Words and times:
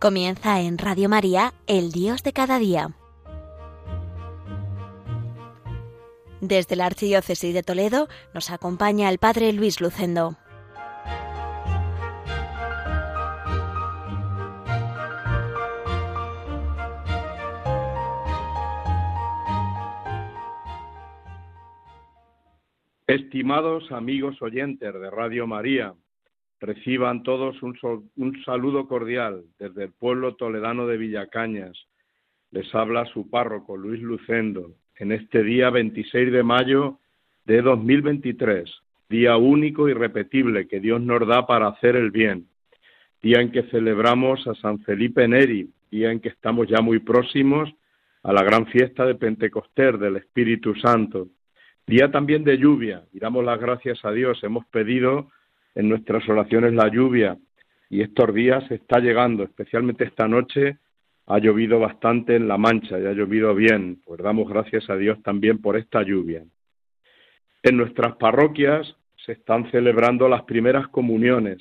Comienza 0.00 0.62
en 0.62 0.78
Radio 0.78 1.10
María, 1.10 1.52
El 1.66 1.92
Dios 1.92 2.22
de 2.22 2.32
cada 2.32 2.58
día. 2.58 2.96
Desde 6.40 6.74
la 6.74 6.86
Archidiócesis 6.86 7.52
de 7.52 7.62
Toledo 7.62 8.08
nos 8.32 8.50
acompaña 8.50 9.10
el 9.10 9.18
Padre 9.18 9.52
Luis 9.52 9.78
Lucendo. 9.82 10.38
Estimados 23.06 23.92
amigos 23.92 24.40
oyentes 24.40 24.94
de 24.94 25.10
Radio 25.10 25.46
María, 25.46 25.94
reciban 26.60 27.22
todos 27.22 27.56
un, 27.62 28.42
saludo 28.44 28.86
cordial 28.86 29.44
desde 29.58 29.84
el 29.84 29.92
pueblo 29.92 30.34
toledano 30.36 30.86
de 30.86 30.96
Villacañas. 30.96 31.86
Les 32.50 32.74
habla 32.74 33.06
su 33.06 33.30
párroco 33.30 33.76
Luis 33.76 34.00
Lucendo 34.02 34.72
en 34.96 35.12
este 35.12 35.42
día 35.42 35.70
26 35.70 36.32
de 36.32 36.42
mayo 36.42 36.98
de 37.44 37.62
2023, 37.62 38.70
día 39.08 39.36
único 39.36 39.88
y 39.88 39.94
repetible 39.94 40.68
que 40.68 40.80
Dios 40.80 41.00
nos 41.00 41.26
da 41.26 41.46
para 41.46 41.68
hacer 41.68 41.96
el 41.96 42.10
bien, 42.10 42.46
día 43.22 43.40
en 43.40 43.50
que 43.50 43.62
celebramos 43.64 44.46
a 44.46 44.54
San 44.54 44.80
Felipe 44.80 45.26
Neri, 45.26 45.70
día 45.90 46.12
en 46.12 46.20
que 46.20 46.28
estamos 46.28 46.68
ya 46.68 46.80
muy 46.80 46.98
próximos 46.98 47.72
a 48.22 48.32
la 48.32 48.42
gran 48.42 48.66
fiesta 48.66 49.06
de 49.06 49.14
Pentecostés 49.14 49.98
del 49.98 50.16
Espíritu 50.16 50.74
Santo 50.74 51.28
Día 51.90 52.08
también 52.12 52.44
de 52.44 52.56
lluvia, 52.56 53.02
y 53.12 53.18
damos 53.18 53.44
las 53.44 53.58
gracias 53.58 54.04
a 54.04 54.12
Dios. 54.12 54.38
Hemos 54.44 54.64
pedido 54.66 55.28
en 55.74 55.88
nuestras 55.88 56.28
oraciones 56.28 56.74
la 56.74 56.88
lluvia 56.88 57.36
y 57.88 58.02
estos 58.02 58.32
días 58.34 58.70
está 58.70 59.00
llegando, 59.00 59.42
especialmente 59.42 60.04
esta 60.04 60.28
noche 60.28 60.78
ha 61.26 61.38
llovido 61.38 61.78
bastante 61.78 62.36
en 62.36 62.48
La 62.48 62.58
Mancha 62.58 62.98
y 62.98 63.06
ha 63.06 63.12
llovido 63.12 63.54
bien, 63.54 64.00
pues 64.04 64.20
damos 64.20 64.48
gracias 64.48 64.88
a 64.90 64.96
Dios 64.96 65.22
también 65.22 65.60
por 65.60 65.76
esta 65.76 66.02
lluvia. 66.02 66.44
En 67.62 67.76
nuestras 67.76 68.16
parroquias 68.16 68.96
se 69.24 69.32
están 69.32 69.70
celebrando 69.70 70.28
las 70.28 70.42
primeras 70.44 70.88
comuniones. 70.88 71.58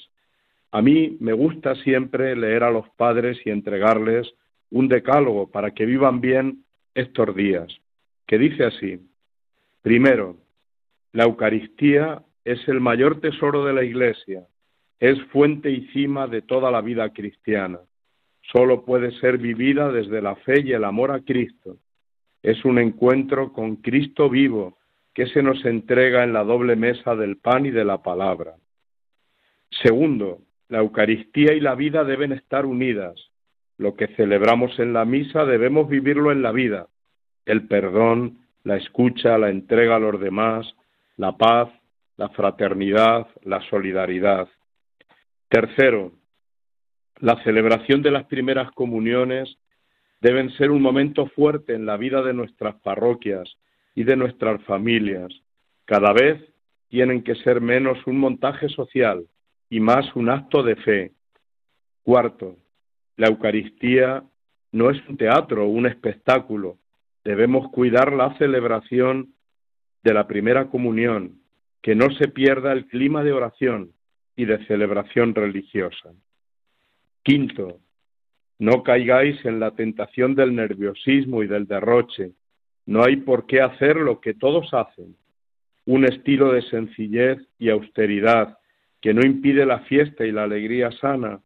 A 0.72 0.82
mí 0.82 1.18
me 1.20 1.34
gusta 1.34 1.76
siempre 1.76 2.36
leer 2.36 2.64
a 2.64 2.72
los 2.72 2.90
padres 2.92 3.38
y 3.46 3.50
entregarles 3.50 4.32
un 4.72 4.88
decálogo 4.88 5.50
para 5.52 5.72
que 5.72 5.86
vivan 5.86 6.22
bien 6.22 6.64
estos 6.94 7.36
días, 7.36 7.68
que 8.26 8.38
dice 8.38 8.66
así, 8.66 9.00
Primero, 9.82 10.36
la 11.14 11.24
Eucaristía 11.24 12.22
es 12.46 12.68
el 12.68 12.80
mayor 12.80 13.20
tesoro 13.20 13.66
de 13.66 13.74
la 13.74 13.84
Iglesia, 13.84 14.48
es 15.00 15.22
fuente 15.32 15.72
y 15.72 15.88
cima 15.88 16.28
de 16.28 16.42
toda 16.42 16.72
la 16.72 16.82
vida 16.82 17.10
cristiana. 17.12 17.80
Solo 18.52 18.84
puede 18.84 19.12
ser 19.20 19.38
vivida 19.38 19.92
desde 19.92 20.22
la 20.22 20.36
fe 20.36 20.62
y 20.62 20.74
el 20.74 20.84
amor 20.84 21.12
a 21.12 21.22
Cristo. 21.22 21.78
Es 22.42 22.66
un 22.66 22.80
encuentro 22.80 23.54
con 23.54 23.78
Cristo 23.78 24.30
vivo 24.30 24.78
que 25.14 25.28
se 25.28 25.44
nos 25.44 25.64
entrega 25.66 26.24
en 26.24 26.34
la 26.34 26.44
doble 26.44 26.76
mesa 26.76 27.16
del 27.16 27.38
pan 27.38 27.66
y 27.66 27.72
de 27.72 27.86
la 27.86 28.02
palabra. 28.02 28.56
Segundo, 29.84 30.40
la 30.70 30.80
Eucaristía 30.80 31.54
y 31.54 31.60
la 31.60 31.76
vida 31.76 32.04
deben 32.04 32.32
estar 32.32 32.66
unidas. 32.66 33.16
Lo 33.78 33.96
que 33.96 34.08
celebramos 34.16 34.78
en 34.80 34.94
la 34.94 35.06
misa 35.06 35.46
debemos 35.46 35.90
vivirlo 35.90 36.32
en 36.32 36.42
la 36.42 36.52
vida. 36.52 36.88
El 37.46 37.68
perdón, 37.68 38.40
la 38.64 38.78
escucha, 38.78 39.38
la 39.38 39.50
entrega 39.50 39.96
a 39.96 40.00
los 40.00 40.20
demás, 40.20 40.76
la 41.18 41.38
paz, 41.38 41.70
la 42.20 42.28
fraternidad, 42.28 43.28
la 43.44 43.62
solidaridad. 43.70 44.50
Tercero, 45.48 46.12
la 47.22 47.42
celebración 47.46 48.02
de 48.02 48.12
las 48.12 48.26
primeras 48.26 48.70
comuniones 48.74 49.58
deben 50.20 50.52
ser 50.58 50.70
un 50.70 50.82
momento 50.82 51.28
fuerte 51.28 51.76
en 51.76 51.86
la 51.86 51.96
vida 51.96 52.22
de 52.22 52.34
nuestras 52.34 52.76
parroquias 52.82 53.50
y 53.96 54.04
de 54.04 54.18
nuestras 54.18 54.62
familias. 54.64 55.32
Cada 55.86 56.12
vez 56.12 56.44
tienen 56.90 57.24
que 57.24 57.36
ser 57.36 57.62
menos 57.62 58.06
un 58.06 58.18
montaje 58.18 58.68
social 58.68 59.26
y 59.70 59.80
más 59.80 60.14
un 60.14 60.30
acto 60.30 60.62
de 60.62 60.76
fe. 60.76 61.14
Cuarto, 62.04 62.58
la 63.16 63.30
Eucaristía 63.30 64.26
no 64.74 64.90
es 64.90 64.98
un 65.08 65.16
teatro 65.16 65.68
un 65.68 65.86
espectáculo, 65.86 66.80
debemos 67.24 67.72
cuidar 67.72 68.12
la 68.12 68.38
celebración 68.38 69.36
de 70.04 70.14
la 70.14 70.28
primera 70.28 70.66
comunión, 70.66 71.39
que 71.82 71.96
no 71.96 72.10
se 72.12 72.28
pierda 72.28 72.74
el 72.74 72.88
clima 72.88 73.24
de 73.24 73.32
oración 73.32 73.94
y 74.36 74.46
de 74.46 74.66
celebración 74.66 75.36
religiosa. 75.36 76.12
Quinto, 77.24 77.80
no 78.58 78.84
caigáis 78.84 79.44
en 79.46 79.60
la 79.60 79.72
tentación 79.72 80.36
del 80.36 80.56
nerviosismo 80.56 81.44
y 81.44 81.48
del 81.48 81.68
derroche. 81.68 82.32
No 82.86 83.04
hay 83.04 83.18
por 83.18 83.46
qué 83.46 83.62
hacer 83.62 83.96
lo 83.96 84.20
que 84.20 84.34
todos 84.34 84.74
hacen. 84.74 85.16
Un 85.86 86.06
estilo 86.06 86.52
de 86.52 86.62
sencillez 86.64 87.40
y 87.58 87.70
austeridad 87.70 88.58
que 89.02 89.14
no 89.14 89.26
impide 89.26 89.66
la 89.66 89.80
fiesta 89.80 90.26
y 90.26 90.32
la 90.32 90.44
alegría 90.44 90.92
sana 90.92 91.40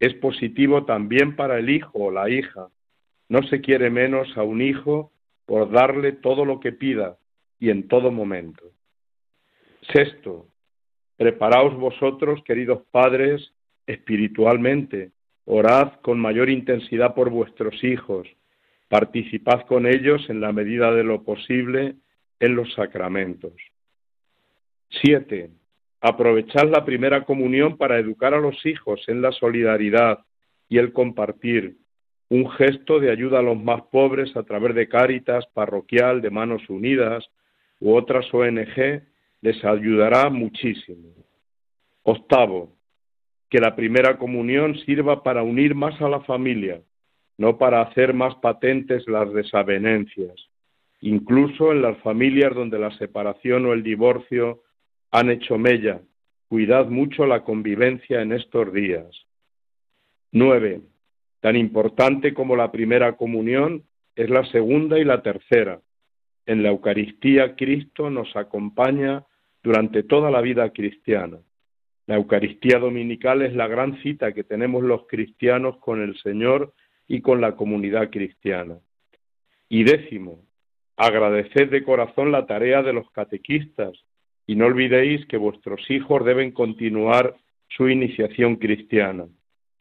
es 0.00 0.14
positivo 0.14 0.84
también 0.84 1.36
para 1.36 1.58
el 1.58 1.68
hijo 1.68 1.90
o 1.94 2.10
la 2.10 2.30
hija. 2.30 2.68
No 3.28 3.42
se 3.44 3.60
quiere 3.60 3.90
menos 3.90 4.36
a 4.36 4.42
un 4.42 4.62
hijo 4.62 5.12
por 5.46 5.70
darle 5.70 6.12
todo 6.12 6.44
lo 6.44 6.60
que 6.60 6.72
pida 6.72 7.16
y 7.58 7.70
en 7.70 7.88
todo 7.88 8.10
momento. 8.10 8.64
Sexto, 9.92 10.46
preparaos 11.16 11.74
vosotros, 11.76 12.42
queridos 12.44 12.82
padres, 12.90 13.52
espiritualmente, 13.86 15.12
orad 15.44 15.94
con 16.00 16.18
mayor 16.18 16.48
intensidad 16.48 17.14
por 17.14 17.30
vuestros 17.30 17.82
hijos, 17.84 18.26
participad 18.88 19.62
con 19.66 19.86
ellos 19.86 20.28
en 20.28 20.40
la 20.40 20.52
medida 20.52 20.92
de 20.92 21.04
lo 21.04 21.22
posible 21.22 21.96
en 22.40 22.56
los 22.56 22.72
sacramentos. 22.74 23.52
Siete, 24.88 25.50
aprovechad 26.00 26.70
la 26.70 26.84
primera 26.84 27.24
comunión 27.24 27.76
para 27.76 27.98
educar 27.98 28.34
a 28.34 28.40
los 28.40 28.64
hijos 28.64 29.02
en 29.08 29.20
la 29.20 29.32
solidaridad 29.32 30.20
y 30.68 30.78
el 30.78 30.92
compartir, 30.92 31.76
un 32.30 32.50
gesto 32.50 33.00
de 33.00 33.10
ayuda 33.10 33.40
a 33.40 33.42
los 33.42 33.62
más 33.62 33.82
pobres 33.92 34.34
a 34.36 34.42
través 34.44 34.74
de 34.74 34.88
Cáritas 34.88 35.46
parroquial, 35.52 36.20
de 36.22 36.30
Manos 36.30 36.68
Unidas 36.68 37.28
u 37.80 37.94
otras 37.94 38.32
ONG 38.32 39.02
les 39.44 39.62
ayudará 39.62 40.30
muchísimo. 40.30 41.10
Octavo, 42.02 42.72
que 43.50 43.58
la 43.58 43.76
primera 43.76 44.16
comunión 44.16 44.74
sirva 44.86 45.22
para 45.22 45.42
unir 45.42 45.74
más 45.74 46.00
a 46.00 46.08
la 46.08 46.20
familia, 46.20 46.80
no 47.36 47.58
para 47.58 47.82
hacer 47.82 48.14
más 48.14 48.34
patentes 48.36 49.06
las 49.06 49.30
desavenencias, 49.34 50.34
incluso 51.02 51.72
en 51.72 51.82
las 51.82 51.98
familias 51.98 52.54
donde 52.54 52.78
la 52.78 52.96
separación 52.96 53.66
o 53.66 53.74
el 53.74 53.82
divorcio 53.82 54.62
han 55.10 55.28
hecho 55.28 55.58
mella. 55.58 56.00
Cuidad 56.48 56.86
mucho 56.86 57.26
la 57.26 57.44
convivencia 57.44 58.22
en 58.22 58.32
estos 58.32 58.72
días. 58.72 59.06
Nueve, 60.32 60.80
Tan 61.40 61.56
importante 61.56 62.32
como 62.32 62.56
la 62.56 62.72
primera 62.72 63.18
comunión 63.18 63.82
es 64.16 64.30
la 64.30 64.46
segunda 64.46 64.98
y 64.98 65.04
la 65.04 65.20
tercera. 65.20 65.82
En 66.46 66.62
la 66.62 66.70
Eucaristía 66.70 67.54
Cristo 67.54 68.08
nos 68.08 68.34
acompaña 68.34 69.26
durante 69.64 70.02
toda 70.02 70.30
la 70.30 70.42
vida 70.42 70.70
cristiana. 70.70 71.38
La 72.06 72.16
Eucaristía 72.16 72.78
Dominical 72.78 73.40
es 73.40 73.54
la 73.54 73.66
gran 73.66 73.96
cita 74.02 74.32
que 74.32 74.44
tenemos 74.44 74.84
los 74.84 75.06
cristianos 75.06 75.78
con 75.78 76.02
el 76.02 76.18
Señor 76.18 76.74
y 77.08 77.22
con 77.22 77.40
la 77.40 77.56
comunidad 77.56 78.10
cristiana. 78.10 78.76
Y 79.70 79.84
décimo, 79.84 80.42
agradeced 80.98 81.70
de 81.70 81.82
corazón 81.82 82.30
la 82.30 82.44
tarea 82.44 82.82
de 82.82 82.92
los 82.92 83.10
catequistas 83.10 83.92
y 84.46 84.54
no 84.54 84.66
olvidéis 84.66 85.24
que 85.26 85.38
vuestros 85.38 85.90
hijos 85.90 86.22
deben 86.26 86.52
continuar 86.52 87.34
su 87.68 87.88
iniciación 87.88 88.56
cristiana. 88.56 89.24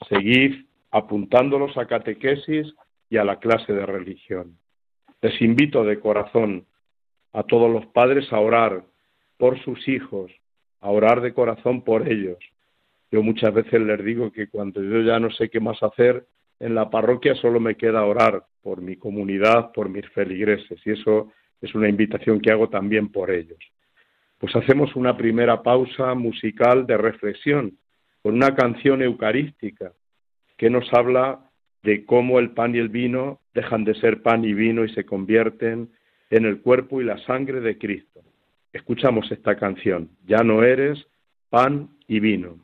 Seguid 0.07 0.65
apuntándolos 0.91 1.77
a 1.77 1.87
catequesis 1.87 2.73
y 3.09 3.17
a 3.17 3.25
la 3.25 3.37
clase 3.39 3.73
de 3.73 3.85
religión. 3.85 4.57
Les 5.21 5.41
invito 5.41 5.83
de 5.83 5.99
corazón 5.99 6.67
a 7.33 7.43
todos 7.43 7.69
los 7.69 7.85
padres 7.87 8.31
a 8.31 8.39
orar 8.39 8.85
por 9.43 9.61
sus 9.61 9.85
hijos, 9.89 10.31
a 10.79 10.89
orar 10.89 11.19
de 11.19 11.33
corazón 11.33 11.81
por 11.81 12.07
ellos. 12.09 12.37
Yo 13.11 13.21
muchas 13.21 13.53
veces 13.53 13.81
les 13.81 14.01
digo 14.01 14.31
que 14.31 14.47
cuando 14.47 14.81
yo 14.81 15.01
ya 15.01 15.19
no 15.19 15.29
sé 15.31 15.49
qué 15.49 15.59
más 15.59 15.83
hacer 15.83 16.27
en 16.61 16.73
la 16.75 16.89
parroquia 16.89 17.35
solo 17.35 17.59
me 17.59 17.75
queda 17.75 18.05
orar 18.05 18.45
por 18.61 18.79
mi 18.79 18.95
comunidad, 18.95 19.73
por 19.73 19.89
mis 19.89 20.07
feligreses 20.11 20.79
y 20.85 20.91
eso 20.91 21.33
es 21.59 21.75
una 21.75 21.89
invitación 21.89 22.39
que 22.39 22.51
hago 22.51 22.69
también 22.69 23.11
por 23.11 23.31
ellos. 23.31 23.59
Pues 24.37 24.55
hacemos 24.55 24.95
una 24.95 25.17
primera 25.17 25.61
pausa 25.61 26.15
musical 26.15 26.87
de 26.87 26.95
reflexión 26.95 27.77
con 28.21 28.35
una 28.35 28.55
canción 28.55 29.01
eucarística 29.01 29.91
que 30.55 30.69
nos 30.69 30.87
habla 30.93 31.51
de 31.83 32.05
cómo 32.05 32.39
el 32.39 32.51
pan 32.51 32.75
y 32.75 32.77
el 32.77 32.87
vino 32.87 33.41
dejan 33.53 33.83
de 33.83 33.95
ser 33.95 34.21
pan 34.21 34.45
y 34.45 34.53
vino 34.53 34.85
y 34.85 34.93
se 34.93 35.05
convierten 35.05 35.89
en 36.29 36.45
el 36.45 36.61
cuerpo 36.61 37.01
y 37.01 37.03
la 37.03 37.17
sangre 37.25 37.59
de 37.59 37.77
Cristo. 37.77 38.21
Escuchamos 38.73 39.31
esta 39.31 39.55
canción, 39.55 40.09
ya 40.25 40.43
no 40.43 40.63
eres 40.63 41.05
pan 41.49 41.89
y 42.07 42.19
vino. 42.19 42.57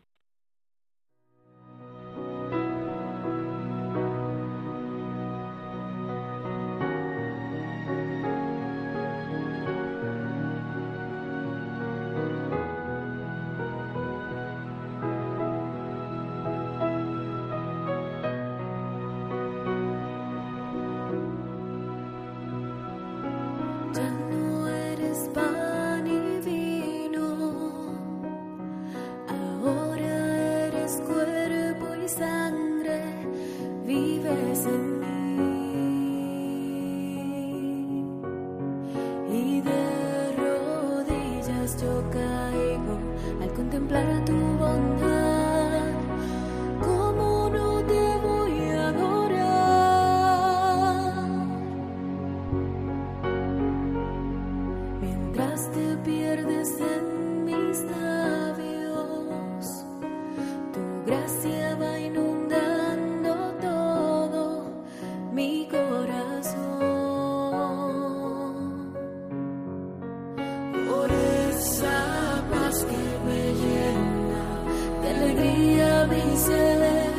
alegría 75.39 76.07
mi 76.07 76.37
ser, 76.37 77.11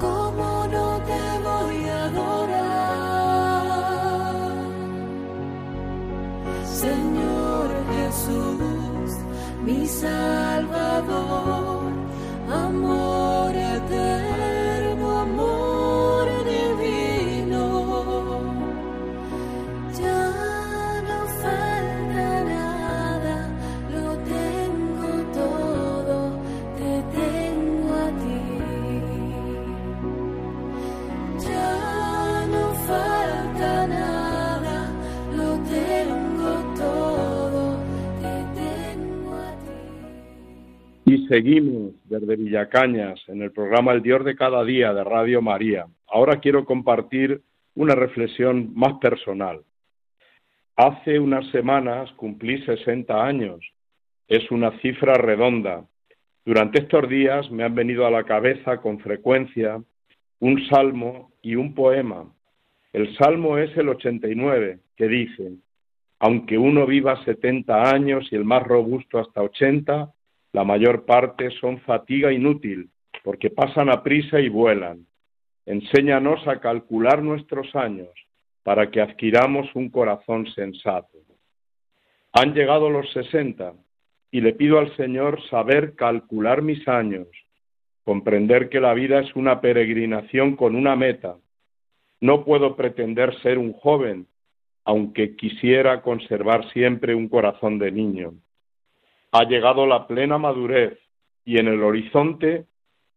¿cómo 0.00 0.66
no 0.70 1.00
te 1.08 1.38
voy 1.42 1.88
a 1.88 2.04
adorar? 2.04 3.62
Señor 6.64 7.68
Jesús, 7.94 9.10
mi 9.64 9.86
Salvador. 9.86 10.47
Seguimos 41.08 41.94
desde 42.04 42.36
Villacañas 42.36 43.18
en 43.28 43.40
el 43.40 43.50
programa 43.50 43.92
El 43.92 44.02
Dios 44.02 44.26
de 44.26 44.36
cada 44.36 44.62
día 44.62 44.92
de 44.92 45.04
Radio 45.04 45.40
María. 45.40 45.86
Ahora 46.06 46.38
quiero 46.38 46.66
compartir 46.66 47.40
una 47.74 47.94
reflexión 47.94 48.72
más 48.74 48.94
personal. 48.98 49.62
Hace 50.76 51.18
unas 51.18 51.46
semanas 51.50 52.12
cumplí 52.12 52.62
60 52.62 53.24
años. 53.24 53.60
Es 54.26 54.50
una 54.50 54.78
cifra 54.80 55.14
redonda. 55.14 55.86
Durante 56.44 56.80
estos 56.80 57.08
días 57.08 57.50
me 57.50 57.64
han 57.64 57.74
venido 57.74 58.06
a 58.06 58.10
la 58.10 58.24
cabeza 58.24 58.78
con 58.78 58.98
frecuencia 58.98 59.82
un 60.40 60.66
salmo 60.68 61.32
y 61.40 61.54
un 61.54 61.74
poema. 61.74 62.30
El 62.92 63.16
salmo 63.16 63.56
es 63.56 63.74
el 63.78 63.88
89, 63.88 64.80
que 64.94 65.08
dice, 65.08 65.52
aunque 66.18 66.58
uno 66.58 66.86
viva 66.86 67.24
70 67.24 67.90
años 67.90 68.28
y 68.30 68.36
el 68.36 68.44
más 68.44 68.62
robusto 68.62 69.18
hasta 69.18 69.42
80, 69.42 70.12
la 70.52 70.64
mayor 70.64 71.04
parte 71.04 71.50
son 71.60 71.78
fatiga 71.80 72.32
inútil, 72.32 72.88
porque 73.22 73.50
pasan 73.50 73.90
a 73.90 74.02
prisa 74.02 74.40
y 74.40 74.48
vuelan. 74.48 75.06
Enséñanos 75.66 76.46
a 76.48 76.60
calcular 76.60 77.22
nuestros 77.22 77.74
años, 77.76 78.08
para 78.62 78.90
que 78.90 79.00
adquiramos 79.00 79.68
un 79.74 79.90
corazón 79.90 80.46
sensato. 80.54 81.18
Han 82.32 82.54
llegado 82.54 82.88
los 82.88 83.10
sesenta, 83.12 83.74
y 84.30 84.40
le 84.40 84.54
pido 84.54 84.78
al 84.78 84.94
Señor 84.96 85.42
saber 85.48 85.94
calcular 85.94 86.62
mis 86.62 86.86
años, 86.88 87.28
comprender 88.04 88.70
que 88.70 88.80
la 88.80 88.94
vida 88.94 89.20
es 89.20 89.34
una 89.36 89.60
peregrinación 89.60 90.56
con 90.56 90.74
una 90.76 90.96
meta. 90.96 91.36
No 92.20 92.44
puedo 92.44 92.74
pretender 92.74 93.38
ser 93.42 93.58
un 93.58 93.74
joven, 93.74 94.26
aunque 94.84 95.36
quisiera 95.36 96.00
conservar 96.00 96.70
siempre 96.72 97.14
un 97.14 97.28
corazón 97.28 97.78
de 97.78 97.92
niño 97.92 98.32
ha 99.32 99.44
llegado 99.44 99.86
la 99.86 100.06
plena 100.06 100.38
madurez 100.38 100.98
y 101.44 101.58
en 101.58 101.68
el 101.68 101.82
horizonte 101.82 102.66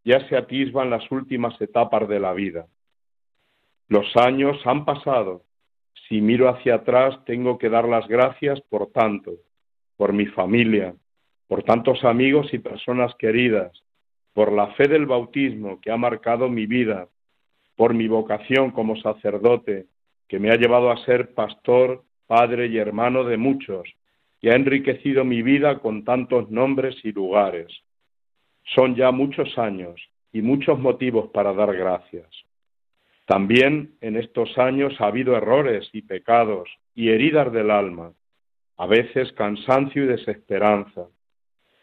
ya 0.04 0.28
se 0.28 0.36
atisban 0.36 0.90
las 0.90 1.10
últimas 1.12 1.60
etapas 1.62 2.08
de 2.08 2.20
la 2.20 2.34
vida. 2.34 2.68
Los 3.88 4.16
años 4.16 4.58
han 4.66 4.86
pasado. 4.86 5.44
Si 6.08 6.22
miro 6.22 6.50
hacia 6.50 6.76
atrás, 6.76 7.24
tengo 7.26 7.58
que 7.58 7.70
dar 7.70 7.88
las 7.88 8.08
gracias 8.08 8.62
por 8.62 8.92
tanto, 8.92 9.34
por 9.98 10.14
mi 10.14 10.26
familia, 10.28 10.96
por 11.48 11.64
tantos 11.64 12.04
amigos 12.04 12.54
y 12.54 12.60
personas 12.60 13.14
queridas, 13.16 13.72
por 14.34 14.52
la 14.52 14.68
fe 14.76 14.88
del 14.88 15.06
bautismo 15.06 15.80
que 15.82 15.92
ha 15.92 15.98
marcado 15.98 16.50
mi 16.50 16.66
vida, 16.66 17.10
por 17.76 17.94
mi 17.94 18.08
vocación 18.08 18.72
como 18.72 18.96
sacerdote, 18.96 19.88
que 20.28 20.40
me 20.40 20.52
ha 20.52 20.56
llevado 20.56 20.92
a 20.92 21.04
ser 21.06 21.34
pastor, 21.34 22.04
padre 22.28 22.68
y 22.68 22.78
hermano 22.78 23.26
de 23.26 23.36
muchos, 23.38 23.94
y 24.42 24.50
ha 24.50 24.56
enriquecido 24.56 25.24
mi 25.24 25.44
vida 25.44 25.80
con 25.80 26.04
tantos 26.04 26.50
nombres 26.50 26.96
y 27.04 27.12
lugares. 27.12 27.68
Son 28.76 28.96
ya 28.96 29.12
muchos 29.12 29.58
años 29.58 30.02
y 30.34 30.42
muchos 30.42 30.80
motivos 30.80 31.30
para 31.32 31.54
dar 31.54 31.76
gracias. 31.76 32.28
También 33.26 33.96
en 34.02 34.18
estos 34.18 34.58
años 34.58 35.00
ha 35.00 35.08
habido 35.08 35.36
errores 35.38 35.88
y 35.94 36.02
pecados 36.02 36.70
y 36.96 37.10
heridas 37.10 37.54
del 37.54 37.70
alma, 37.70 38.14
a 38.78 38.88
veces 38.88 39.32
cansancio 39.34 40.04
y 40.04 40.08
desesperanza. 40.08 41.08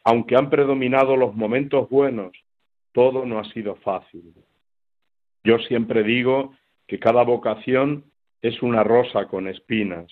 Aunque 0.05 0.37
han 0.37 0.51
predominado 0.51 1.17
los 1.17 1.35
momentos 1.35 1.89
buenos, 1.89 2.33
todo 2.93 3.25
no 3.25 3.39
ha 3.39 3.45
sido 3.53 3.77
fácil. 3.77 4.35
Yo 5.45 5.59
siempre 5.61 6.03
digo 6.03 6.55
que 6.87 6.99
cada 6.99 7.23
vocación 7.23 8.05
es 8.43 8.61
una 8.63 8.83
rosa 8.83 9.27
con 9.27 9.47
espinas 9.47 10.09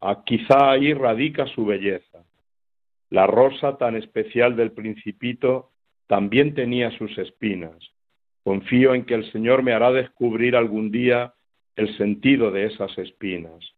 Ah, 0.00 0.22
quizá 0.24 0.70
ahí 0.70 0.92
radica 0.94 1.46
su 1.46 1.64
belleza. 1.64 2.24
La 3.10 3.26
rosa 3.26 3.78
tan 3.78 3.96
especial 3.96 4.56
del 4.56 4.72
principito 4.72 5.70
también 6.06 6.54
tenía 6.54 6.90
sus 6.98 7.16
espinas. 7.18 7.76
Confío 8.44 8.94
en 8.94 9.04
que 9.04 9.14
el 9.14 9.30
Señor 9.32 9.62
me 9.62 9.72
hará 9.72 9.90
descubrir 9.92 10.54
algún 10.56 10.90
día 10.90 11.34
el 11.76 11.96
sentido 11.96 12.50
de 12.50 12.66
esas 12.66 12.96
espinas. 12.98 13.74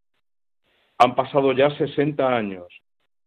Han 0.98 1.14
pasado 1.14 1.52
ya 1.52 1.70
sesenta 1.78 2.36
años 2.36 2.66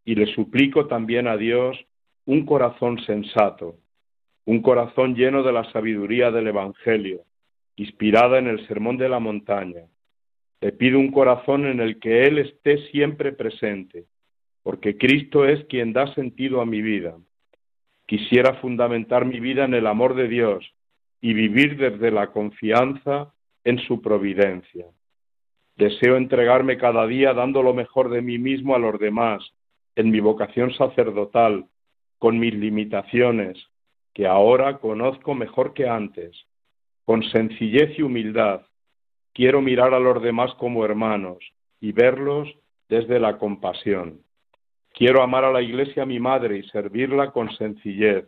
y 0.03 0.15
le 0.15 0.33
suplico 0.33 0.87
también 0.87 1.27
a 1.27 1.37
Dios 1.37 1.77
un 2.25 2.45
corazón 2.45 2.99
sensato, 3.05 3.77
un 4.45 4.61
corazón 4.61 5.15
lleno 5.15 5.43
de 5.43 5.53
la 5.53 5.69
sabiduría 5.71 6.31
del 6.31 6.47
Evangelio, 6.47 7.21
inspirada 7.75 8.37
en 8.39 8.47
el 8.47 8.67
Sermón 8.67 8.97
de 8.97 9.09
la 9.09 9.19
Montaña, 9.19 9.85
te 10.61 10.71
pido 10.71 10.99
un 10.99 11.11
corazón 11.11 11.65
en 11.65 11.79
el 11.79 11.99
que 11.99 12.27
Él 12.27 12.37
esté 12.37 12.77
siempre 12.91 13.31
presente, 13.31 14.05
porque 14.61 14.95
Cristo 14.95 15.43
es 15.43 15.65
quien 15.65 15.91
da 15.91 16.13
sentido 16.13 16.61
a 16.61 16.67
mi 16.67 16.83
vida. 16.83 17.17
Quisiera 18.05 18.53
fundamentar 18.61 19.25
mi 19.25 19.39
vida 19.39 19.65
en 19.65 19.73
el 19.73 19.87
amor 19.87 20.13
de 20.13 20.27
Dios 20.27 20.63
y 21.19 21.33
vivir 21.33 21.77
desde 21.77 22.11
la 22.11 22.27
confianza 22.27 23.33
en 23.63 23.79
su 23.79 24.03
providencia. 24.03 24.85
Deseo 25.77 26.15
entregarme 26.15 26.77
cada 26.77 27.07
día 27.07 27.33
dando 27.33 27.63
lo 27.63 27.73
mejor 27.73 28.11
de 28.11 28.21
mí 28.21 28.37
mismo 28.37 28.75
a 28.75 28.79
los 28.79 28.99
demás, 28.99 29.41
en 29.95 30.11
mi 30.11 30.19
vocación 30.19 30.71
sacerdotal, 30.75 31.65
con 32.19 32.37
mis 32.37 32.53
limitaciones, 32.53 33.57
que 34.13 34.27
ahora 34.27 34.77
conozco 34.77 35.33
mejor 35.33 35.73
que 35.73 35.89
antes, 35.89 36.37
con 37.03 37.23
sencillez 37.23 37.97
y 37.97 38.03
humildad, 38.03 38.61
Quiero 39.33 39.61
mirar 39.61 39.93
a 39.93 39.99
los 39.99 40.21
demás 40.21 40.53
como 40.55 40.83
hermanos 40.83 41.37
y 41.79 41.91
verlos 41.91 42.49
desde 42.89 43.19
la 43.19 43.37
compasión. 43.37 44.21
Quiero 44.93 45.23
amar 45.23 45.45
a 45.45 45.51
la 45.51 45.61
Iglesia, 45.61 46.05
mi 46.05 46.19
madre, 46.19 46.57
y 46.57 46.63
servirla 46.69 47.31
con 47.31 47.49
sencillez. 47.55 48.25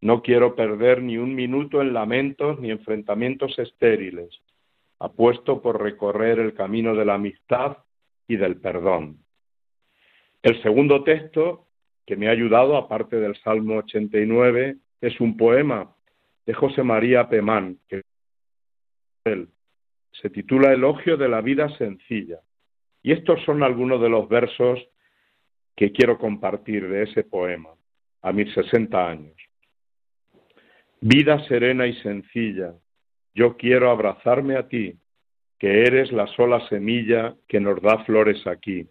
No 0.00 0.22
quiero 0.22 0.54
perder 0.56 1.02
ni 1.02 1.16
un 1.16 1.34
minuto 1.34 1.80
en 1.80 1.94
lamentos 1.94 2.58
ni 2.58 2.70
enfrentamientos 2.70 3.58
estériles. 3.58 4.40
Apuesto 4.98 5.62
por 5.62 5.80
recorrer 5.80 6.40
el 6.40 6.54
camino 6.54 6.94
de 6.94 7.04
la 7.04 7.14
amistad 7.14 7.78
y 8.26 8.36
del 8.36 8.56
perdón. 8.56 9.18
El 10.42 10.60
segundo 10.62 11.04
texto 11.04 11.66
que 12.04 12.16
me 12.16 12.28
ha 12.28 12.32
ayudado, 12.32 12.76
aparte 12.76 13.16
del 13.16 13.36
Salmo 13.36 13.76
89, 13.76 14.76
es 15.00 15.20
un 15.20 15.36
poema 15.36 15.94
de 16.44 16.52
José 16.52 16.82
María 16.82 17.28
Pemán, 17.28 17.78
se 20.20 20.30
titula 20.30 20.72
Elogio 20.72 21.16
de 21.16 21.28
la 21.28 21.40
vida 21.40 21.68
sencilla. 21.76 22.40
Y 23.02 23.12
estos 23.12 23.42
son 23.44 23.62
algunos 23.62 24.00
de 24.00 24.08
los 24.08 24.28
versos 24.28 24.80
que 25.76 25.92
quiero 25.92 26.18
compartir 26.18 26.88
de 26.88 27.02
ese 27.02 27.24
poema 27.24 27.70
a 28.22 28.32
mis 28.32 28.52
60 28.54 29.10
años. 29.10 29.34
Vida 31.00 31.46
serena 31.48 31.86
y 31.86 31.94
sencilla, 32.00 32.74
yo 33.34 33.56
quiero 33.56 33.90
abrazarme 33.90 34.56
a 34.56 34.68
ti, 34.68 34.96
que 35.58 35.82
eres 35.82 36.12
la 36.12 36.26
sola 36.28 36.66
semilla 36.68 37.34
que 37.48 37.60
nos 37.60 37.80
da 37.82 38.04
flores 38.04 38.46
aquí. 38.46 38.88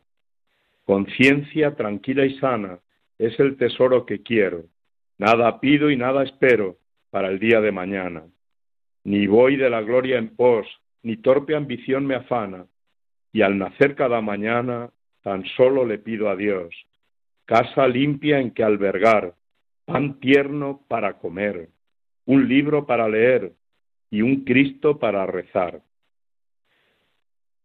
Conciencia 0.85 1.75
tranquila 1.75 2.25
y 2.25 2.37
sana 2.39 2.79
es 3.17 3.39
el 3.39 3.57
tesoro 3.57 4.05
que 4.05 4.21
quiero. 4.21 4.65
Nada 5.17 5.59
pido 5.59 5.89
y 5.89 5.97
nada 5.97 6.23
espero 6.23 6.77
para 7.09 7.29
el 7.29 7.39
día 7.39 7.61
de 7.61 7.71
mañana. 7.71 8.25
Ni 9.05 9.27
voy 9.27 9.55
de 9.55 9.69
la 9.69 9.81
gloria 9.81 10.17
en 10.17 10.35
pos, 10.35 10.67
ni 11.03 11.17
torpe 11.17 11.55
ambición 11.55 12.05
me 12.05 12.15
afana. 12.15 12.65
Y 13.31 13.41
al 13.41 13.57
nacer 13.57 13.95
cada 13.95 14.21
mañana, 14.21 14.89
tan 15.21 15.45
solo 15.45 15.85
le 15.85 15.99
pido 15.99 16.29
a 16.29 16.35
Dios 16.35 16.73
casa 17.45 17.87
limpia 17.87 18.39
en 18.39 18.51
que 18.51 18.63
albergar, 18.63 19.35
pan 19.85 20.19
tierno 20.19 20.81
para 20.87 21.17
comer, 21.17 21.69
un 22.25 22.47
libro 22.47 22.85
para 22.85 23.07
leer 23.09 23.53
y 24.09 24.21
un 24.21 24.43
Cristo 24.43 24.97
para 24.99 25.25
rezar. 25.25 25.81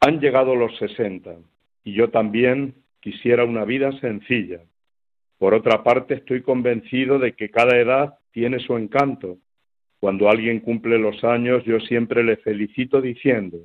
Han 0.00 0.20
llegado 0.20 0.54
los 0.54 0.76
sesenta 0.78 1.36
y 1.84 1.92
yo 1.92 2.10
también 2.10 2.74
quisiera 3.00 3.44
una 3.44 3.64
vida 3.64 3.92
sencilla. 4.00 4.60
Por 5.38 5.54
otra 5.54 5.84
parte, 5.84 6.14
estoy 6.14 6.42
convencido 6.42 7.18
de 7.18 7.32
que 7.34 7.50
cada 7.50 7.76
edad 7.76 8.18
tiene 8.32 8.58
su 8.58 8.76
encanto. 8.76 9.38
Cuando 10.00 10.28
alguien 10.28 10.60
cumple 10.60 10.98
los 10.98 11.24
años, 11.24 11.64
yo 11.64 11.80
siempre 11.80 12.22
le 12.22 12.36
felicito 12.36 13.00
diciendo, 13.00 13.58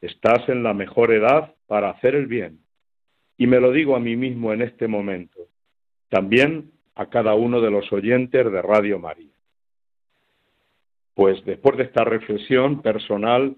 estás 0.00 0.48
en 0.48 0.62
la 0.62 0.74
mejor 0.74 1.12
edad 1.12 1.54
para 1.66 1.90
hacer 1.90 2.14
el 2.14 2.26
bien. 2.26 2.60
Y 3.36 3.46
me 3.46 3.60
lo 3.60 3.70
digo 3.70 3.94
a 3.94 4.00
mí 4.00 4.16
mismo 4.16 4.52
en 4.52 4.62
este 4.62 4.88
momento, 4.88 5.46
también 6.08 6.72
a 6.96 7.06
cada 7.06 7.34
uno 7.34 7.60
de 7.60 7.70
los 7.70 7.92
oyentes 7.92 8.50
de 8.50 8.62
Radio 8.62 8.98
María. 8.98 9.30
Pues 11.14 11.44
después 11.44 11.76
de 11.76 11.84
esta 11.84 12.04
reflexión 12.04 12.82
personal, 12.82 13.56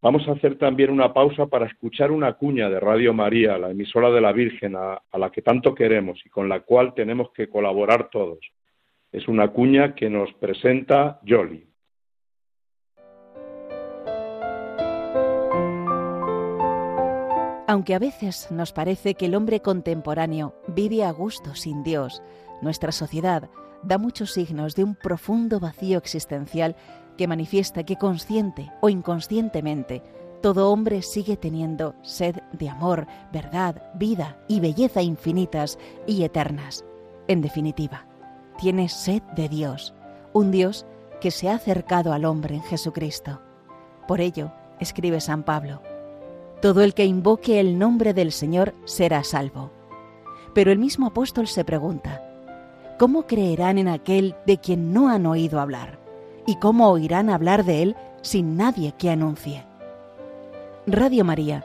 vamos 0.00 0.26
a 0.28 0.32
hacer 0.32 0.58
también 0.58 0.90
una 0.90 1.12
pausa 1.12 1.46
para 1.46 1.66
escuchar 1.66 2.12
una 2.12 2.34
cuña 2.34 2.70
de 2.70 2.78
Radio 2.78 3.12
María, 3.12 3.58
la 3.58 3.70
emisora 3.70 4.10
de 4.10 4.20
la 4.20 4.32
Virgen, 4.32 4.76
a, 4.76 5.00
la 5.12 5.30
que 5.30 5.42
tanto 5.42 5.74
queremos 5.74 6.20
y 6.24 6.28
con 6.28 6.48
la 6.48 6.60
cual 6.60 6.94
tenemos 6.94 7.32
que 7.32 7.48
colaborar 7.48 8.08
todos. 8.10 8.38
Es 9.12 9.26
una 9.28 9.52
cuña 9.52 9.94
que 9.94 10.10
nos 10.10 10.32
presenta 10.34 11.20
Jolly. 11.26 11.68
Aunque 17.66 17.94
a 17.94 17.98
veces 17.98 18.50
nos 18.50 18.72
parece 18.72 19.14
que 19.14 19.26
el 19.26 19.34
hombre 19.34 19.60
contemporáneo 19.60 20.54
vive 20.68 21.04
a 21.04 21.10
gusto 21.10 21.54
sin 21.54 21.82
Dios, 21.82 22.22
nuestra 22.62 22.92
sociedad 22.92 23.50
da 23.82 23.98
muchos 23.98 24.32
signos 24.32 24.74
de 24.74 24.84
un 24.84 24.94
profundo 24.94 25.60
vacío 25.60 25.98
existencial 25.98 26.76
que 27.18 27.28
manifiesta 27.28 27.84
que 27.84 27.96
consciente 27.96 28.70
o 28.80 28.88
inconscientemente 28.88 30.02
todo 30.40 30.70
hombre 30.70 31.02
sigue 31.02 31.36
teniendo 31.36 31.94
sed 32.02 32.36
de 32.52 32.68
amor, 32.68 33.06
verdad, 33.32 33.90
vida 33.96 34.38
y 34.48 34.60
belleza 34.60 35.02
infinitas 35.02 35.78
y 36.06 36.22
eternas. 36.22 36.84
En 37.26 37.42
definitiva, 37.42 38.07
tiene 38.58 38.88
sed 38.88 39.22
de 39.34 39.48
Dios, 39.48 39.94
un 40.34 40.50
Dios 40.50 40.84
que 41.20 41.30
se 41.30 41.48
ha 41.48 41.54
acercado 41.54 42.12
al 42.12 42.24
hombre 42.24 42.56
en 42.56 42.62
Jesucristo. 42.62 43.40
Por 44.06 44.20
ello, 44.20 44.52
escribe 44.80 45.20
San 45.20 45.42
Pablo, 45.42 45.80
todo 46.60 46.82
el 46.82 46.92
que 46.92 47.06
invoque 47.06 47.60
el 47.60 47.78
nombre 47.78 48.12
del 48.12 48.32
Señor 48.32 48.74
será 48.84 49.24
salvo. 49.24 49.70
Pero 50.54 50.72
el 50.72 50.78
mismo 50.78 51.06
apóstol 51.06 51.46
se 51.46 51.64
pregunta, 51.64 52.22
¿cómo 52.98 53.26
creerán 53.26 53.78
en 53.78 53.88
aquel 53.88 54.34
de 54.44 54.58
quien 54.58 54.92
no 54.92 55.08
han 55.08 55.24
oído 55.26 55.60
hablar? 55.60 55.98
¿Y 56.46 56.56
cómo 56.56 56.90
oirán 56.90 57.30
hablar 57.30 57.64
de 57.64 57.82
él 57.82 57.96
sin 58.22 58.56
nadie 58.56 58.92
que 58.98 59.10
anuncie? 59.10 59.64
Radio 60.86 61.24
María 61.24 61.64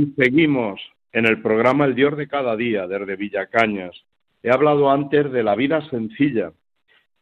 Y 0.00 0.14
seguimos 0.16 0.80
en 1.12 1.26
el 1.26 1.42
programa 1.42 1.84
El 1.84 1.94
Dios 1.94 2.16
de 2.16 2.26
cada 2.26 2.56
día 2.56 2.86
desde 2.86 3.16
Villacañas 3.16 3.94
He 4.42 4.50
hablado 4.50 4.90
antes 4.90 5.30
de 5.30 5.42
la 5.42 5.54
vida 5.54 5.86
sencilla 5.90 6.52